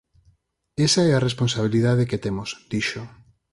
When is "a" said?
1.13-1.23